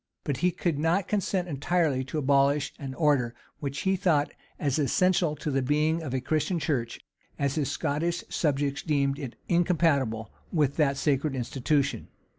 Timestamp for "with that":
10.51-10.97